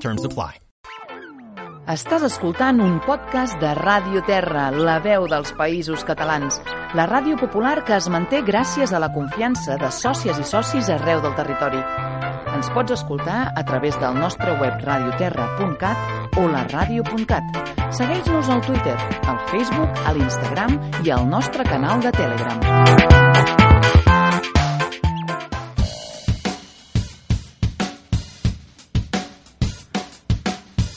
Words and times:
Terms 0.00 0.24
apply. 0.24 0.60
Estàs 1.86 2.24
escoltant 2.26 2.80
un 2.82 2.96
podcast 3.04 3.60
de 3.62 3.70
Ràdio 3.78 4.24
Terra, 4.26 4.72
la 4.74 4.96
veu 5.04 5.28
dels 5.30 5.52
països 5.54 6.02
catalans. 6.08 6.58
La 6.98 7.04
ràdio 7.06 7.36
popular 7.38 7.84
que 7.86 7.94
es 7.94 8.08
manté 8.10 8.40
gràcies 8.42 8.90
a 8.90 8.98
la 8.98 9.12
confiança 9.14 9.76
de 9.78 9.92
sòcies 9.94 10.40
i 10.42 10.46
socis 10.48 10.90
arreu 10.90 11.22
del 11.22 11.36
territori. 11.38 11.78
Ens 12.56 12.72
pots 12.74 12.96
escoltar 12.96 13.52
a 13.54 13.62
través 13.68 14.00
del 14.02 14.18
nostre 14.18 14.56
web 14.58 14.82
radioterra.cat 14.82 16.40
o 16.40 16.48
la 16.50 16.64
ràdio.cat. 16.72 17.62
Segueix-nos 17.94 18.50
al 18.50 18.64
Twitter, 18.66 18.96
al 19.30 19.38
Facebook, 19.52 20.02
a 20.02 20.16
l'Instagram 20.16 20.80
i 21.04 21.14
al 21.14 21.30
nostre 21.30 21.62
canal 21.70 22.02
de 22.02 22.10
Telegram. 22.18 23.25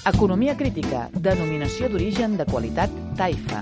Economia 0.10 0.56
crítica, 0.58 1.04
denominació 1.14 1.86
d'origen 1.92 2.32
de 2.40 2.46
qualitat 2.50 2.94
TAIFA. 3.20 3.60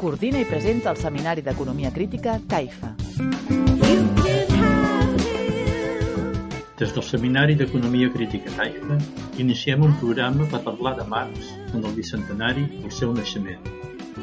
Coordina 0.00 0.40
i 0.42 0.46
presenta 0.48 0.90
el 0.90 0.98
Seminari 0.98 1.44
d'Economia 1.46 1.92
Crítica 1.94 2.34
TAIFA. 2.50 2.90
Des 6.80 6.94
del 6.96 7.06
Seminari 7.06 7.54
d'Economia 7.60 8.10
Crítica 8.16 8.50
TAIFA 8.56 8.98
iniciem 9.46 9.86
un 9.86 9.94
programa 10.02 10.50
per 10.50 10.64
parlar 10.66 10.96
de 10.98 11.06
Marx 11.14 11.52
en 11.70 11.84
el 11.84 11.94
bicentenari 11.94 12.66
del 12.80 12.94
seu 13.00 13.14
naixement. 13.14 13.62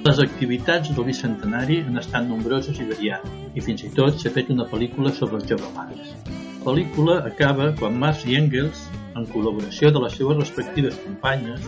Les 0.03 0.19
activitats 0.25 0.91
del 0.97 1.07
bicentenari 1.13 1.79
han 1.85 2.03
estat 2.03 2.27
nombroses 2.27 2.83
i 2.83 2.89
variades 2.91 3.55
i 3.55 3.63
fins 3.69 3.87
i 3.87 3.93
tot 4.01 4.19
s'ha 4.19 4.35
fet 4.35 4.51
una 4.51 4.67
pel·lícula 4.73 5.15
sobre 5.15 5.39
el 5.39 5.47
jove 5.53 5.71
Marx. 5.79 6.43
La 6.65 6.71
pel·lícula 6.71 7.15
acaba 7.29 7.65
quan 7.77 7.99
Marx 8.01 8.23
i 8.25 8.33
Engels, 8.39 8.79
en 9.13 9.27
col·laboració 9.29 9.91
de 9.93 9.99
les 10.01 10.15
seves 10.17 10.39
respectives 10.39 10.95
companyes, 11.03 11.67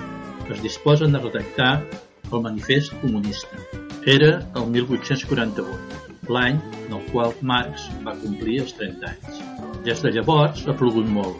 es 0.50 0.62
disposen 0.64 1.14
a 1.14 1.20
redactar 1.22 1.84
el 2.31 2.42
Manifest 2.42 2.95
Comunista. 3.03 3.62
Era 4.09 4.31
el 4.58 4.66
1848, 4.73 6.23
l'any 6.34 6.58
en 6.88 6.95
el 6.98 7.03
qual 7.12 7.36
Marx 7.45 7.86
va 8.08 8.16
complir 8.23 8.58
els 8.64 8.73
30 8.80 9.12
anys. 9.12 9.44
Des 9.86 10.02
de 10.02 10.16
llavors 10.16 10.66
ha 10.66 10.75
plogut 10.80 11.06
molt, 11.20 11.38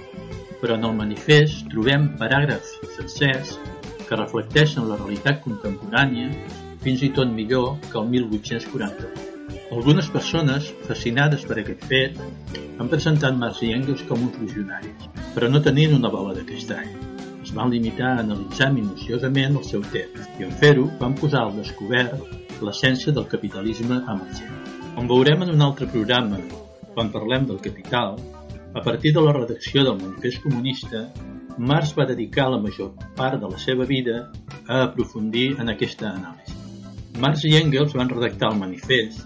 però 0.62 0.78
en 0.78 0.86
el 0.86 0.94
manifest 1.00 1.66
trobem 1.74 2.12
paràgrafs 2.22 2.76
sencers 3.00 3.56
que 4.04 4.22
reflecteixen 4.22 4.86
la 4.86 5.00
realitat 5.02 5.42
contemporània 5.48 6.30
fins 6.86 7.02
i 7.02 7.10
tot 7.10 7.34
millor 7.34 7.74
que 7.90 7.98
el 8.04 8.14
1848. 8.14 9.27
Algunes 9.68 10.08
persones, 10.08 10.70
fascinades 10.88 11.42
per 11.44 11.58
aquest 11.60 11.82
fet, 11.90 12.20
han 12.80 12.88
presentat 12.88 13.36
Marx 13.36 13.60
i 13.68 13.74
Engels 13.76 14.06
com 14.08 14.22
uns 14.24 14.38
visionaris, 14.40 15.10
però 15.36 15.50
no 15.52 15.60
tenien 15.66 15.96
una 15.98 16.12
bola 16.14 16.32
de 16.38 16.46
cristall. 16.48 16.88
Es 17.44 17.52
van 17.58 17.74
limitar 17.76 18.14
a 18.14 18.22
analitzar 18.22 18.70
minuciosament 18.72 19.60
el 19.60 19.68
seu 19.68 19.84
text 19.92 20.40
i 20.40 20.48
en 20.48 20.56
fer-ho 20.64 20.88
van 21.04 21.20
posar 21.20 21.44
al 21.44 21.54
descobert 21.60 22.64
l'essència 22.64 23.12
del 23.12 23.28
capitalisme 23.36 24.00
emergent. 24.16 24.74
Com 24.96 25.12
veurem 25.12 25.44
en 25.44 25.54
un 25.58 25.68
altre 25.68 25.92
programa, 25.92 26.40
quan 26.96 27.12
parlem 27.12 27.52
del 27.52 27.60
capital, 27.70 28.16
a 28.72 28.88
partir 28.88 29.12
de 29.14 29.28
la 29.28 29.36
redacció 29.36 29.84
del 29.84 30.00
Manifest 30.00 30.44
Comunista, 30.48 31.10
Marx 31.58 31.92
va 31.98 32.08
dedicar 32.08 32.48
la 32.54 32.64
major 32.64 32.94
part 33.20 33.42
de 33.44 33.52
la 33.52 33.60
seva 33.60 33.84
vida 33.84 34.30
a 34.64 34.84
aprofundir 34.88 35.58
en 35.60 35.76
aquesta 35.76 36.14
anàlisi. 36.14 36.56
Marx 37.20 37.44
i 37.50 37.58
Engels 37.60 37.98
van 37.98 38.16
redactar 38.16 38.54
el 38.54 38.62
manifest 38.62 39.26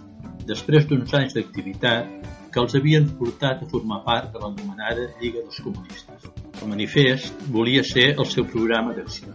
després 0.51 0.87
d'uns 0.87 1.13
anys 1.17 1.35
d'activitat 1.37 2.29
que 2.51 2.59
els 2.59 2.75
havien 2.75 3.07
portat 3.19 3.61
a 3.63 3.69
formar 3.71 4.01
part 4.03 4.33
de 4.33 4.41
l'anomenada 4.41 5.07
Lliga 5.21 5.39
dels 5.39 5.61
Comunistes. 5.63 6.27
El 6.61 6.71
manifest 6.73 7.45
volia 7.55 7.83
ser 7.87 8.09
el 8.11 8.27
seu 8.33 8.47
programa 8.53 8.95
d'acció. 8.97 9.31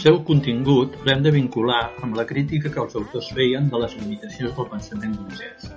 El 0.00 0.04
seu 0.04 0.18
contingut 0.28 0.98
l'hem 1.06 1.24
de 1.24 1.32
vincular 1.32 1.82
amb 2.04 2.16
la 2.16 2.26
crítica 2.28 2.72
que 2.72 2.82
els 2.82 2.96
autors 3.00 3.30
feien 3.36 3.68
de 3.72 3.80
les 3.82 3.96
limitacions 4.00 4.52
del 4.56 4.68
pensament 4.74 5.16
burgès 5.22 5.70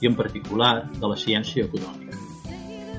i 0.00 0.08
en 0.08 0.16
particular 0.16 0.74
de 0.96 1.12
la 1.12 1.18
ciència 1.20 1.66
econòmica. 1.68 2.16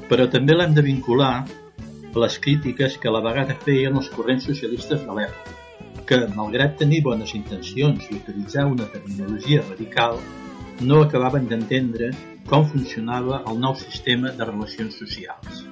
Però 0.09 0.27
també 0.29 0.57
l'hem 0.57 0.77
de 0.77 0.85
vincular 0.85 1.33
a 1.41 2.21
les 2.25 2.37
crítiques 2.43 2.97
que 3.01 3.09
a 3.09 3.15
la 3.15 3.23
vegada 3.25 3.57
feien 3.65 3.97
els 3.97 4.09
corrents 4.13 4.45
socialistes 4.49 5.01
de 5.07 5.17
l'època, 5.17 5.57
que, 6.05 6.21
malgrat 6.35 6.77
tenir 6.81 7.01
bones 7.05 7.33
intencions 7.37 8.09
i 8.09 8.17
utilitzar 8.19 8.67
una 8.69 8.89
terminologia 8.93 9.63
radical, 9.69 10.19
no 10.81 11.01
acabaven 11.03 11.47
d'entendre 11.49 12.09
com 12.49 12.65
funcionava 12.65 13.41
el 13.51 13.59
nou 13.61 13.75
sistema 13.77 14.31
de 14.37 14.47
relacions 14.47 14.97
socials. 14.97 15.65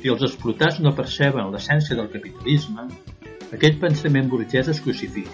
Si 0.00 0.10
els 0.12 0.24
explotats 0.26 0.80
no 0.84 0.92
perceben 0.96 1.48
l'essència 1.52 1.96
del 1.96 2.10
capitalisme, 2.12 2.84
aquest 3.56 3.80
pensament 3.82 4.28
burgès 4.32 4.68
es 4.72 4.82
crucifica 4.84 5.32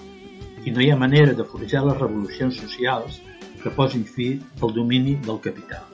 i 0.67 0.73
no 0.75 0.83
hi 0.83 0.91
ha 0.91 0.99
manera 0.99 1.35
de 1.39 1.47
forjar 1.47 1.85
les 1.87 1.99
revolucions 1.99 2.59
socials 2.63 3.21
que 3.63 3.75
posin 3.75 4.07
fi 4.17 4.29
al 4.63 4.75
domini 4.75 5.15
del 5.27 5.43
capital. 5.43 5.85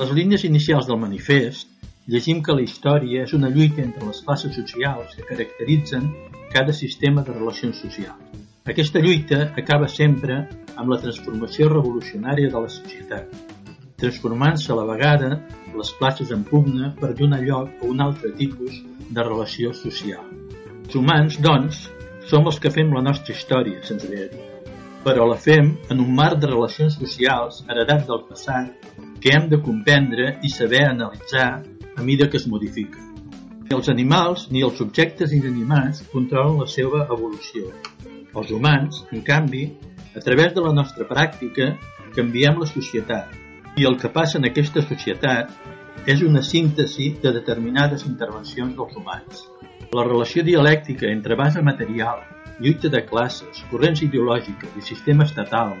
Les 0.00 0.14
línies 0.16 0.46
inicials 0.48 0.86
del 0.88 0.98
manifest 1.02 1.68
llegim 2.10 2.42
que 2.42 2.56
la 2.56 2.64
història 2.66 3.26
és 3.26 3.34
una 3.36 3.50
lluita 3.52 3.82
entre 3.82 4.06
les 4.06 4.22
classes 4.26 4.54
socials 4.56 5.14
que 5.16 5.26
caracteritzen 5.28 6.08
cada 6.54 6.74
sistema 6.74 7.22
de 7.26 7.34
relacions 7.36 7.82
socials. 7.84 8.49
Aquesta 8.68 9.00
lluita 9.00 9.54
acaba 9.56 9.86
sempre 9.88 10.34
amb 10.76 10.90
la 10.92 10.98
transformació 11.00 11.70
revolucionària 11.70 12.50
de 12.52 12.60
la 12.60 12.68
societat, 12.68 13.30
transformant-se 13.96 14.68
a 14.72 14.76
la 14.76 14.84
vegada 14.84 15.30
les 15.72 15.92
classes 15.96 16.28
en 16.36 16.42
pugna 16.44 16.90
per 16.98 17.14
donar 17.16 17.40
lloc 17.40 17.80
a 17.80 17.88
un 17.88 18.02
altre 18.04 18.34
tipus 18.36 18.82
de 19.08 19.24
relació 19.24 19.72
social. 19.72 20.26
Els 20.84 20.98
humans, 21.00 21.38
doncs, 21.40 21.86
som 22.28 22.44
els 22.50 22.60
que 22.60 22.72
fem 22.74 22.92
la 22.92 23.00
nostra 23.06 23.32
història, 23.32 23.80
se'ns 23.86 24.04
ve 24.10 24.26
a 24.26 24.28
dir, 24.34 24.44
però 25.06 25.24
la 25.30 25.40
fem 25.40 25.72
en 25.88 26.04
un 26.04 26.12
marc 26.20 26.42
de 26.42 26.50
relacions 26.52 26.98
socials 27.00 27.62
heredats 27.64 28.04
del 28.10 28.26
passat 28.28 28.90
que 29.24 29.32
hem 29.36 29.48
de 29.48 29.62
comprendre 29.64 30.34
i 30.44 30.52
saber 30.52 30.84
analitzar 30.90 31.48
a 31.96 32.04
mida 32.04 32.28
que 32.28 32.36
es 32.36 32.46
modifica. 32.46 33.00
Ni 33.64 33.72
els 33.78 33.88
animals 33.88 34.50
ni 34.52 34.60
els 34.68 34.84
objectes 34.84 35.32
inanimats 35.32 36.04
controlen 36.12 36.60
la 36.60 36.68
seva 36.68 37.06
evolució. 37.08 37.72
Els 38.38 38.50
humans, 38.54 39.04
en 39.10 39.22
canvi, 39.26 39.64
a 40.14 40.20
través 40.22 40.54
de 40.54 40.62
la 40.62 40.72
nostra 40.74 41.06
pràctica, 41.08 41.72
canviem 42.14 42.58
la 42.60 42.68
societat 42.70 43.36
i 43.78 43.86
el 43.88 43.96
que 43.98 44.10
passa 44.14 44.38
en 44.38 44.46
aquesta 44.46 44.82
societat 44.82 45.50
és 46.10 46.22
una 46.26 46.42
síntesi 46.42 47.10
de 47.22 47.32
determinades 47.34 48.06
intervencions 48.06 48.76
dels 48.76 48.96
humans. 48.96 49.44
La 49.94 50.06
relació 50.06 50.44
dialèctica 50.46 51.10
entre 51.10 51.36
base 51.38 51.62
material, 51.62 52.22
lluita 52.60 52.90
de 52.92 53.02
classes, 53.06 53.64
corrents 53.70 54.02
ideològiques 54.06 54.76
i 54.78 54.86
sistema 54.86 55.26
estatal, 55.26 55.74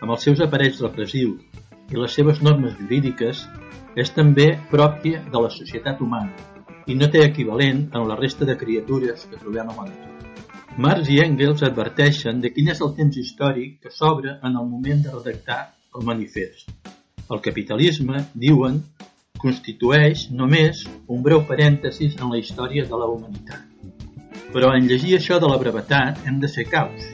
amb 0.00 0.10
els 0.10 0.24
seus 0.28 0.42
aparells 0.44 0.80
repressius 0.84 1.40
i 1.92 2.00
les 2.00 2.16
seves 2.16 2.42
normes 2.42 2.76
jurídiques, 2.80 3.46
és 3.96 4.10
també 4.10 4.50
pròpia 4.70 5.22
de 5.30 5.40
la 5.40 5.52
societat 5.56 6.00
humana 6.02 6.32
i 6.90 6.96
no 6.98 7.08
té 7.08 7.22
equivalent 7.24 7.86
en 7.96 8.08
la 8.08 8.18
resta 8.18 8.44
de 8.44 8.58
criatures 8.60 9.24
que 9.30 9.40
trobem 9.40 9.70
a 9.70 9.76
la 9.78 9.86
natura. 9.88 10.33
Marx 10.76 11.06
i 11.06 11.20
Engels 11.22 11.60
adverteixen 11.62 12.40
de 12.42 12.50
quin 12.50 12.66
és 12.72 12.80
el 12.82 12.88
temps 12.96 13.14
històric 13.20 13.76
que 13.84 13.92
s'obre 13.94 14.32
en 14.42 14.56
el 14.58 14.64
moment 14.66 15.04
de 15.04 15.12
redactar 15.12 15.58
el 15.94 16.02
manifest. 16.08 16.72
El 17.30 17.38
capitalisme, 17.44 18.24
diuen, 18.34 18.80
constitueix 19.38 20.24
només 20.34 20.80
un 21.06 21.20
breu 21.22 21.44
parèntesis 21.46 22.16
en 22.18 22.32
la 22.32 22.40
història 22.40 22.88
de 22.90 22.98
la 22.98 23.06
humanitat. 23.06 23.62
Però 24.50 24.72
en 24.74 24.88
llegir 24.90 25.14
això 25.14 25.38
de 25.38 25.50
la 25.52 25.60
brevetat 25.62 26.26
hem 26.26 26.40
de 26.42 26.50
ser 26.50 26.64
caus, 26.72 27.06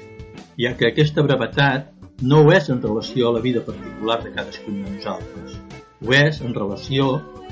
ja 0.57 0.73
que 0.79 0.89
aquesta 0.89 1.25
brevetat 1.27 1.91
no 2.23 2.41
ho 2.41 2.55
és 2.57 2.71
en 2.73 2.81
relació 2.81 3.29
a 3.29 3.35
la 3.37 3.43
vida 3.45 3.61
particular 3.67 4.23
de 4.23 4.33
cadascun 4.39 4.81
de 4.87 4.95
nosaltres, 4.95 5.59
ho 6.01 6.17
és 6.17 6.41
en 6.41 6.57
relació 6.57 7.11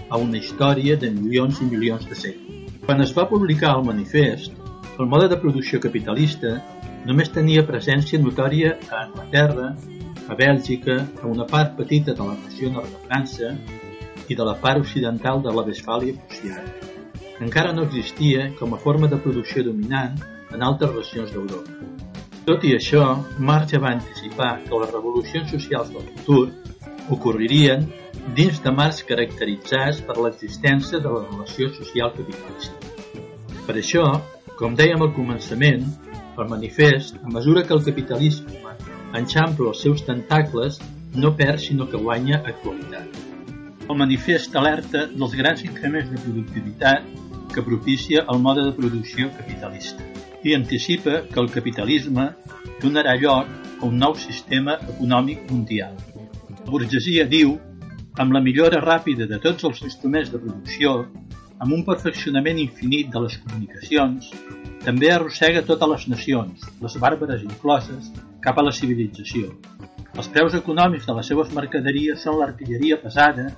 a 0.08 0.16
una 0.16 0.40
història 0.40 0.96
de 0.96 1.12
milions 1.12 1.60
i 1.60 1.68
milions 1.68 2.08
de 2.08 2.16
segles. 2.16 2.72
Quan 2.88 3.04
es 3.04 3.12
va 3.12 3.28
publicar 3.28 3.74
el 3.76 3.84
manifest, 3.84 4.56
el 4.98 5.06
mode 5.06 5.28
de 5.30 5.36
producció 5.38 5.78
capitalista 5.78 6.56
només 7.06 7.30
tenia 7.30 7.62
presència 7.66 8.18
notòria 8.18 8.72
a 8.90 9.04
Anglaterra, 9.04 9.68
a 10.28 10.36
Bèlgica, 10.38 10.96
a 11.22 11.26
una 11.30 11.46
part 11.46 11.76
petita 11.78 12.14
de 12.18 12.24
la 12.26 12.34
regió 12.34 12.72
nord 12.74 12.90
de 12.90 13.02
França 13.06 13.52
i 14.28 14.36
de 14.36 14.44
la 14.44 14.56
part 14.58 14.82
occidental 14.82 15.42
de 15.44 15.54
la 15.54 15.64
Westfàlia 15.68 16.18
prussiana. 16.18 16.74
encara 17.40 17.72
no 17.72 17.84
existia 17.86 18.48
com 18.58 18.74
a 18.74 18.78
forma 18.82 19.06
de 19.06 19.16
producció 19.16 19.62
dominant 19.62 20.16
en 20.50 20.62
altres 20.62 20.90
regions 20.90 21.30
d'Europa. 21.30 21.70
Tot 22.48 22.64
i 22.64 22.72
això, 22.74 23.22
Marx 23.38 23.76
va 23.78 23.92
anticipar 23.92 24.64
que 24.64 24.80
les 24.80 24.90
revolucions 24.90 25.50
socials 25.50 25.92
del 25.92 26.02
futur 26.16 26.48
ocorririen 27.08 27.86
dins 28.34 28.58
de 28.64 28.72
marcs 28.72 29.04
caracteritzats 29.06 30.00
per 30.00 30.16
l'existència 30.18 30.98
de 30.98 31.08
la 31.08 31.22
relació 31.28 31.70
social 31.76 32.10
capitalista. 32.16 32.74
Per 33.68 33.76
això, 33.76 34.04
com 34.58 34.74
dèiem 34.74 35.02
al 35.04 35.12
començament, 35.14 35.84
el 36.38 36.48
manifest, 36.50 37.18
a 37.22 37.30
mesura 37.30 37.62
que 37.66 37.74
el 37.76 37.84
capitalisme 37.86 38.72
enxampla 39.18 39.70
els 39.70 39.82
seus 39.84 40.02
tentacles, 40.06 40.80
no 41.14 41.30
perd 41.38 41.62
sinó 41.62 41.86
que 41.90 42.00
guanya 42.02 42.40
actualitat. 42.42 43.20
El 43.88 43.96
manifest 43.96 44.56
alerta 44.58 45.06
dels 45.12 45.36
grans 45.38 45.62
increments 45.64 46.10
de 46.10 46.18
productivitat 46.24 47.06
que 47.54 47.64
propicia 47.64 48.24
el 48.34 48.42
mode 48.42 48.66
de 48.66 48.74
producció 48.76 49.30
capitalista 49.38 50.04
i 50.44 50.54
anticipa 50.58 51.22
que 51.30 51.40
el 51.40 51.48
capitalisme 51.54 52.26
donarà 52.82 53.14
lloc 53.22 53.48
a 53.78 53.86
un 53.86 53.96
nou 54.02 54.18
sistema 54.18 54.76
econòmic 54.90 55.46
mundial. 55.52 55.94
La 56.64 56.70
burgesia 56.74 57.24
diu 57.30 57.54
amb 58.18 58.34
la 58.34 58.42
millora 58.42 58.82
ràpida 58.82 59.30
de 59.30 59.38
tots 59.38 59.64
els 59.64 59.80
instruments 59.86 60.34
de 60.34 60.42
producció, 60.42 61.06
amb 61.58 61.74
un 61.74 61.84
perfeccionament 61.86 62.58
infinit 62.62 63.10
de 63.12 63.22
les 63.24 63.36
comunicacions, 63.42 64.30
també 64.84 65.10
arrossega 65.10 65.64
totes 65.66 65.90
les 65.92 66.04
nacions, 66.12 66.66
les 66.82 66.98
bàrbares 67.02 67.42
incloses, 67.46 68.12
cap 68.44 68.58
a 68.58 68.64
la 68.64 68.74
civilització. 68.74 69.50
Els 70.18 70.28
preus 70.34 70.54
econòmics 70.58 71.06
de 71.06 71.16
les 71.18 71.30
seues 71.30 71.50
mercaderies 71.54 72.22
són 72.22 72.38
l'artilleria 72.38 72.98
pesada 73.02 73.48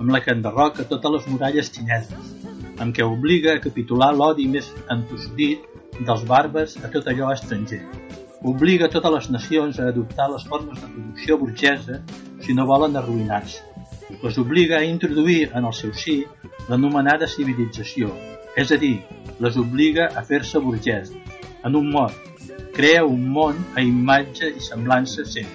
amb 0.00 0.10
la 0.10 0.20
que 0.22 0.34
enderroca 0.34 0.86
totes 0.90 1.14
les 1.16 1.28
muralles 1.30 1.70
xineses, 1.74 2.32
amb 2.82 2.94
què 2.94 3.06
obliga 3.06 3.54
a 3.54 3.62
capitular 3.62 4.10
l'odi 4.14 4.48
més 4.50 4.72
entossudit 4.90 5.70
dels 6.00 6.24
bàrbars 6.30 6.74
a 6.82 6.90
tot 6.90 7.06
allò 7.10 7.30
estranger. 7.34 7.84
Obliga 8.44 8.90
totes 8.92 9.14
les 9.14 9.30
nacions 9.36 9.78
a 9.78 9.88
adoptar 9.94 10.26
les 10.32 10.42
formes 10.50 10.80
de 10.82 10.90
producció 10.90 11.38
burgesa 11.38 12.02
si 12.42 12.58
no 12.58 12.66
volen 12.68 12.98
arruïnar-se 12.98 13.73
les 14.24 14.38
obliga 14.38 14.78
a 14.78 14.84
introduir 14.84 15.50
en 15.52 15.66
el 15.68 15.74
seu 15.76 15.90
si 15.92 16.14
l'anomenada 16.70 17.26
civilització, 17.28 18.08
és 18.56 18.70
a 18.72 18.78
dir, 18.80 19.02
les 19.44 19.58
obliga 19.60 20.06
a 20.16 20.22
fer-se 20.24 20.62
burgeses. 20.64 21.12
En 21.68 21.76
un 21.76 21.90
mot, 21.92 22.14
crea 22.72 23.04
un 23.04 23.26
món 23.34 23.60
a 23.76 23.84
imatge 23.84 24.48
i 24.56 24.64
semblança 24.64 25.26
seu. 25.28 25.50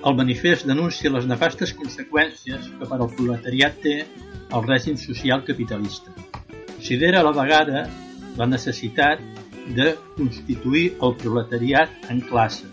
El 0.00 0.16
manifest 0.16 0.64
denuncia 0.64 1.12
les 1.12 1.28
nefastes 1.28 1.74
conseqüències 1.76 2.70
que 2.78 2.88
per 2.88 2.98
al 2.98 3.12
proletariat 3.18 3.76
té 3.84 3.98
el 4.00 4.64
règim 4.64 4.96
social 4.96 5.44
capitalista. 5.44 6.16
Considera 6.72 7.20
a 7.20 7.26
la 7.28 7.36
vegada 7.36 7.84
la 8.40 8.48
necessitat 8.48 9.20
de 9.76 9.92
constituir 10.16 10.86
el 11.04 11.14
proletariat 11.20 12.08
en 12.08 12.24
classe, 12.32 12.64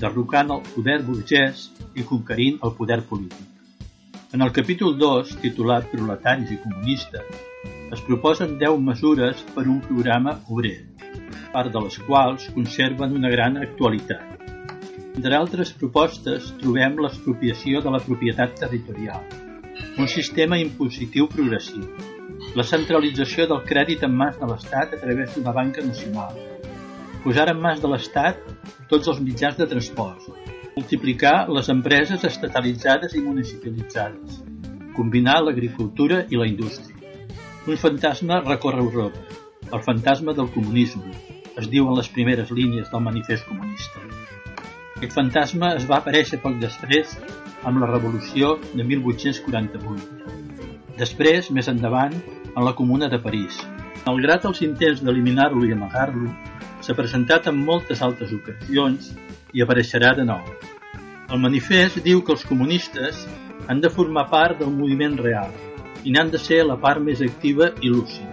derrocant 0.00 0.56
el 0.56 0.64
poder 0.72 1.02
burgès 1.04 1.68
i 1.92 2.08
conquerint 2.14 2.62
el 2.64 2.78
poder 2.80 3.02
polític. 3.12 3.49
En 4.32 4.42
el 4.42 4.52
capítol 4.54 4.92
2, 4.96 5.30
titulat 5.42 5.88
Proletaris 5.90 6.52
i 6.54 6.56
comunistes, 6.62 7.38
es 7.96 8.02
proposen 8.06 8.52
10 8.60 8.76
mesures 8.88 9.40
per 9.56 9.64
un 9.64 9.80
programa 9.82 10.36
obrer, 10.54 10.76
part 11.50 11.72
de 11.74 11.82
les 11.82 11.96
quals 12.06 12.44
conserven 12.54 13.16
una 13.18 13.32
gran 13.32 13.58
actualitat. 13.58 14.44
Entre 15.08 15.34
altres 15.34 15.72
propostes 15.80 16.52
trobem 16.60 16.94
l'expropiació 17.02 17.82
de 17.82 17.90
la 17.96 18.02
propietat 18.04 18.54
territorial, 18.60 19.26
un 19.98 20.06
sistema 20.14 20.60
impositiu 20.62 21.26
progressiu, 21.34 21.82
la 22.54 22.68
centralització 22.74 23.48
del 23.50 23.64
crèdit 23.72 24.06
en 24.06 24.14
mans 24.22 24.38
de 24.38 24.52
l'Estat 24.52 24.94
a 24.94 25.02
través 25.02 25.34
d'una 25.34 25.56
banca 25.58 25.82
nacional, 25.82 26.38
posar 27.26 27.50
en 27.50 27.58
mans 27.66 27.82
de 27.82 27.90
l'Estat 27.90 28.46
tots 28.94 29.10
els 29.10 29.18
mitjans 29.26 29.58
de 29.58 29.66
transport, 29.74 30.30
multiplicar 30.76 31.48
les 31.50 31.68
empreses 31.72 32.24
estatalitzades 32.24 33.14
i 33.18 33.22
municipalitzades, 33.24 34.40
combinar 34.96 35.40
l'agricultura 35.42 36.24
i 36.30 36.38
la 36.40 36.46
indústria. 36.46 36.96
Un 37.66 37.76
fantasma 37.76 38.40
recorre 38.46 38.80
Europa, 38.84 39.20
el 39.72 39.82
fantasma 39.82 40.32
del 40.34 40.50
comunisme, 40.54 41.12
es 41.60 41.68
diu 41.70 41.88
en 41.88 41.96
les 41.98 42.08
primeres 42.08 42.50
línies 42.50 42.90
del 42.90 43.04
manifest 43.04 43.46
comunista. 43.48 44.00
Aquest 44.96 45.14
fantasma 45.16 45.74
es 45.76 45.86
va 45.88 46.00
aparèixer 46.00 46.40
poc 46.42 46.58
després 46.60 47.16
amb 47.68 47.80
la 47.82 47.88
revolució 47.90 48.56
de 48.74 48.84
1848. 48.84 50.38
Després, 51.00 51.50
més 51.56 51.68
endavant, 51.72 52.16
en 52.50 52.64
la 52.64 52.74
Comuna 52.76 53.08
de 53.08 53.20
París. 53.22 53.60
Malgrat 54.06 54.44
els 54.48 54.60
intents 54.66 55.02
d'eliminar-lo 55.04 55.64
i 55.68 55.72
amagar-lo, 55.76 56.32
s'ha 56.80 56.96
presentat 56.96 57.48
en 57.50 57.58
moltes 57.64 58.02
altres 58.02 58.32
ocasions 58.32 59.12
i 59.52 59.62
apareixerà 59.64 60.14
de 60.16 60.24
nou. 60.28 60.42
El 61.30 61.42
manifest 61.42 62.00
diu 62.04 62.24
que 62.24 62.32
els 62.34 62.46
comunistes 62.48 63.20
han 63.68 63.80
de 63.84 63.90
formar 63.92 64.26
part 64.30 64.58
del 64.58 64.72
moviment 64.74 65.18
real 65.20 65.52
i 66.04 66.14
n'han 66.14 66.32
de 66.32 66.40
ser 66.40 66.62
la 66.66 66.78
part 66.80 67.02
més 67.04 67.20
activa 67.22 67.70
i 67.84 67.92
lúcida. 67.92 68.32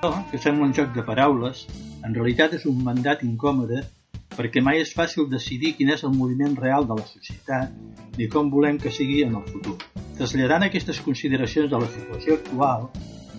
Això, 0.00 0.12
que 0.30 0.40
sembla 0.40 0.66
un 0.66 0.74
joc 0.74 0.94
de 0.96 1.04
paraules, 1.04 1.66
en 2.06 2.14
realitat 2.16 2.56
és 2.56 2.64
un 2.66 2.80
mandat 2.84 3.22
incòmode 3.26 3.82
perquè 4.36 4.62
mai 4.64 4.80
és 4.80 4.94
fàcil 4.96 5.28
decidir 5.28 5.74
quin 5.76 5.90
és 5.92 6.02
el 6.08 6.14
moviment 6.16 6.56
real 6.56 6.86
de 6.88 6.96
la 6.96 7.06
societat 7.06 8.16
ni 8.16 8.28
com 8.32 8.48
volem 8.50 8.78
que 8.80 8.92
sigui 8.94 9.20
en 9.26 9.36
el 9.36 9.46
futur. 9.52 9.76
Traslladant 10.16 10.64
aquestes 10.66 11.00
consideracions 11.04 11.70
de 11.70 11.80
la 11.82 11.88
situació 11.92 12.38
actual, 12.40 12.88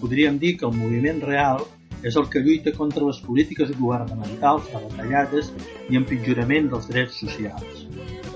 podríem 0.01 0.37
dir 0.41 0.57
que 0.59 0.67
el 0.69 0.77
moviment 0.77 1.21
real 1.25 1.65
és 2.03 2.17
el 2.17 2.27
que 2.29 2.41
lluita 2.41 2.73
contra 2.73 3.05
les 3.05 3.19
polítiques 3.21 3.71
governamentals 3.77 4.67
de 4.71 4.81
retallades 4.81 5.51
i 5.89 5.99
empitjorament 5.99 6.69
dels 6.71 6.87
drets 6.89 7.19
socials, 7.21 7.85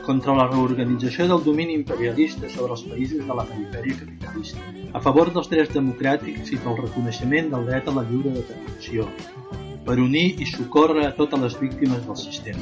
contra 0.05 0.35
la 0.37 0.47
reorganització 0.51 1.27
del 1.31 1.43
domini 1.45 1.73
imperialista 1.79 2.49
sobre 2.53 2.77
els 2.77 2.85
països 2.89 3.25
de 3.25 3.37
la 3.39 3.45
perifèria 3.49 3.97
capitalista, 4.03 4.65
a 4.93 5.01
favor 5.01 5.33
dels 5.33 5.49
drets 5.51 5.73
democràtics 5.73 6.53
i 6.53 6.59
pel 6.61 6.77
reconeixement 6.83 7.49
del 7.53 7.65
dret 7.71 7.89
a 7.89 7.95
la 7.95 8.05
lliure 8.09 8.35
determinació, 8.35 9.07
per 9.85 9.97
unir 10.01 10.27
i 10.41 10.49
socórrer 10.49 11.07
a 11.07 11.15
totes 11.17 11.41
les 11.41 11.57
víctimes 11.61 12.05
del 12.05 12.17
sistema. 12.17 12.61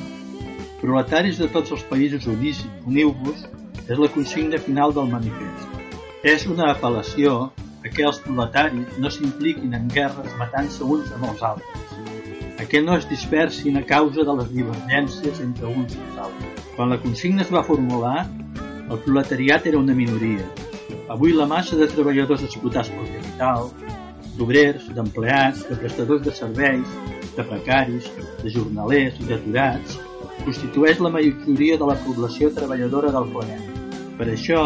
Proletaris 0.82 1.38
de 1.40 1.48
tots 1.52 1.72
els 1.72 1.84
països 1.88 2.26
units, 2.28 2.64
uniu-vos 2.88 3.46
és 3.84 4.00
la 4.00 4.10
consigna 4.12 4.60
final 4.60 4.96
del 4.96 5.12
manifest. 5.12 5.80
És 6.24 6.48
una 6.48 6.70
apel·lació 6.72 7.52
a 7.94 7.96
què 7.96 8.06
els 8.10 8.18
proletaris 8.26 8.96
no 8.98 9.10
s'impliquin 9.14 9.76
en 9.78 9.84
guerres 9.94 10.32
matant-se 10.40 10.82
uns 10.82 11.12
amb 11.14 11.28
els 11.28 11.42
altres, 11.46 11.92
a 12.58 12.66
què 12.66 12.80
no 12.82 12.96
es 12.98 13.04
dispersin 13.06 13.78
a 13.78 13.84
causa 13.86 14.24
de 14.26 14.34
les 14.40 14.48
divergències 14.50 15.42
entre 15.44 15.70
uns 15.70 15.94
i 15.94 16.00
els 16.02 16.22
altres. 16.26 16.64
Quan 16.74 16.90
la 16.90 16.98
consigna 17.04 17.44
es 17.44 17.52
va 17.54 17.62
formular, 17.68 18.24
el 18.90 18.98
proletariat 19.06 19.68
era 19.70 19.78
una 19.78 19.94
minoria. 19.94 20.48
Avui 21.14 21.36
la 21.38 21.46
massa 21.46 21.78
de 21.78 21.86
treballadors 21.92 22.42
explotats 22.48 22.90
pel 22.96 23.12
capital, 23.12 23.70
d'obrers, 24.40 24.90
d'empleats, 24.98 25.62
de 25.70 25.78
prestadors 25.84 26.26
de 26.26 26.34
serveis, 26.34 26.98
de 27.38 27.46
precaris, 27.46 28.10
de 28.42 28.56
jornalers 28.58 29.22
i 29.22 29.30
d'aturats, 29.30 30.00
constitueix 30.42 30.98
la 30.98 31.14
majoria 31.14 31.78
de 31.78 31.94
la 31.94 32.00
població 32.08 32.50
treballadora 32.58 33.14
del 33.14 33.30
planeta. 33.38 33.86
Per 34.18 34.32
això, 34.34 34.66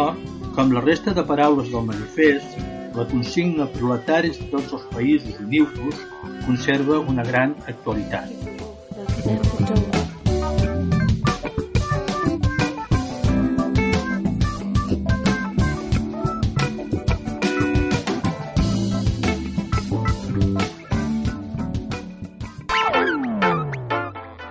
com 0.56 0.72
la 0.72 0.80
resta 0.80 1.12
de 1.12 1.28
paraules 1.28 1.68
del 1.76 1.84
manifest, 1.92 2.56
la 2.94 3.06
consigna 3.10 3.66
proletaris 3.74 4.38
de 4.40 4.50
tots 4.52 4.72
els 4.78 4.86
països 4.94 5.40
unius 5.44 6.04
conserva 6.46 7.00
una 7.00 7.24
gran 7.24 7.56
actualitat. 7.66 8.32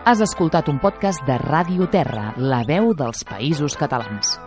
Has 0.08 0.22
escoltat 0.24 0.70
un 0.72 0.78
podcast 0.80 1.20
de 1.28 1.36
Ràdio 1.42 1.90
Terra, 1.92 2.30
la 2.40 2.62
veu 2.64 2.94
dels 2.96 3.28
països 3.28 3.76
catalans. 3.76 4.38